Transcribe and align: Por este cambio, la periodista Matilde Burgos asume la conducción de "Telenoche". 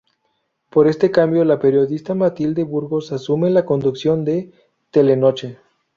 Por 0.71 0.87
este 0.87 1.11
cambio, 1.11 1.45
la 1.45 1.59
periodista 1.59 2.15
Matilde 2.15 2.63
Burgos 2.63 3.11
asume 3.11 3.51
la 3.51 3.65
conducción 3.65 4.25
de 4.25 4.51
"Telenoche". 4.89 5.59